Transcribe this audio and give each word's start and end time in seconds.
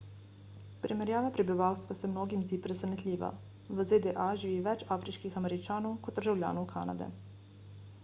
primerjava 0.85 1.29
prebivalstva 1.35 1.97
se 1.99 2.09
mnogim 2.13 2.41
zdi 2.47 2.59
presenetljiva 2.65 3.31
v 3.77 3.87
zda 3.93 4.25
živi 4.47 4.67
več 4.71 4.89
afriških 4.99 5.41
američanov 5.43 5.97
kot 6.09 6.23
državljanov 6.23 6.71
kanade 6.77 7.15